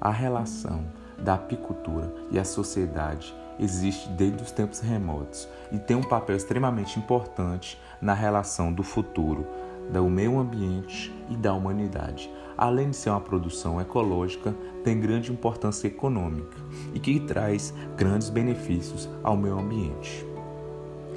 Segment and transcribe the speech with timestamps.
[0.00, 0.84] A relação
[1.18, 6.98] da apicultura e a sociedade existe desde os tempos remotos e tem um papel extremamente
[6.98, 9.44] importante na relação do futuro
[9.90, 12.30] do meio ambiente e da humanidade.
[12.56, 14.54] Além de ser uma produção ecológica,
[14.84, 16.56] tem grande importância econômica
[16.94, 20.24] e que traz grandes benefícios ao meio ambiente.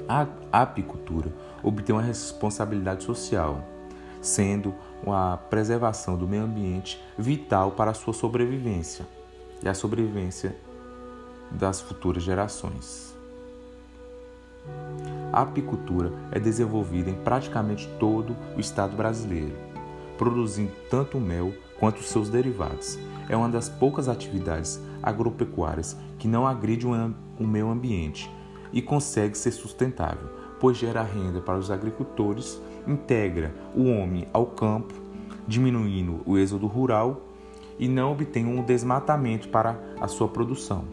[0.08, 3.62] A apicultura obtém uma responsabilidade social,
[4.22, 4.74] sendo
[5.06, 9.04] a preservação do meio ambiente vital para a sua sobrevivência
[9.62, 10.56] e a sobrevivência
[11.50, 13.14] das futuras gerações.
[15.32, 19.56] A apicultura é desenvolvida em praticamente todo o estado brasileiro,
[20.16, 22.98] produzindo tanto mel quanto seus derivados.
[23.28, 28.30] É uma das poucas atividades agropecuárias que não agride o meio ambiente
[28.72, 30.28] e consegue ser sustentável,
[30.62, 34.94] pois gera renda para os agricultores, integra o homem ao campo,
[35.44, 37.20] diminuindo o êxodo rural
[37.80, 40.84] e não obtém um desmatamento para a sua produção.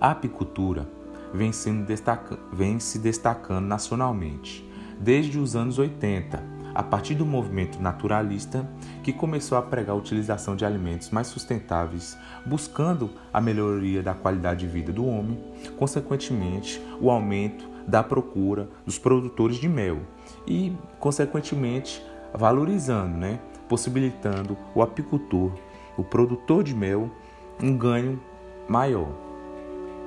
[0.00, 0.88] A apicultura
[1.32, 6.42] vem, sendo destaca, vem se destacando nacionalmente desde os anos 80,
[6.74, 8.68] a partir do movimento naturalista
[9.04, 14.66] que começou a pregar a utilização de alimentos mais sustentáveis, buscando a melhoria da qualidade
[14.66, 15.38] de vida do homem,
[15.78, 19.98] consequentemente, o aumento da procura dos produtores de mel
[20.46, 25.52] e, consequentemente, valorizando, né, possibilitando o apicultor,
[25.96, 27.10] o produtor de mel,
[27.62, 28.20] um ganho
[28.68, 29.12] maior.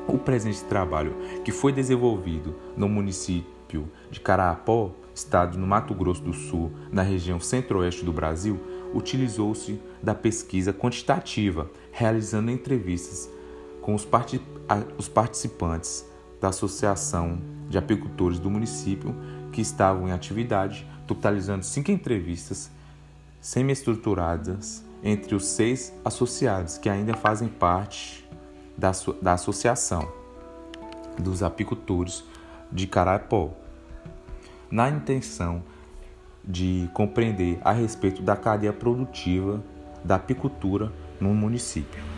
[0.08, 1.16] O presente trabalho,
[1.46, 7.40] que foi desenvolvido no município de Caraapó, estado no Mato Grosso do Sul, na região
[7.40, 8.60] centro-oeste do Brasil,
[8.94, 13.30] utilizou-se da pesquisa quantitativa, realizando entrevistas
[13.82, 14.06] com os
[15.08, 16.06] participantes
[16.42, 17.40] da Associação
[17.74, 19.16] de Apicultores do município
[19.52, 22.70] que estavam em atividade, totalizando cinco entrevistas
[23.42, 28.30] semi-estruturadas entre os seis associados que ainda fazem parte
[28.78, 30.08] da, da Associação
[31.20, 32.24] dos Apicultores
[32.72, 33.52] de Caraipó,
[34.70, 35.64] na intenção
[36.44, 39.64] de compreender a respeito da cadeia produtiva
[40.04, 42.13] da apicultura no município.